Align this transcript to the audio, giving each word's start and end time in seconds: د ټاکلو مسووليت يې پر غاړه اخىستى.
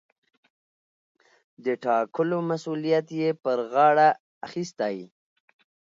د 1.63 1.65
ټاکلو 1.85 2.37
مسووليت 2.49 3.07
يې 3.19 3.29
پر 3.43 3.57
غاړه 3.71 4.09
اخىستى. 4.47 4.95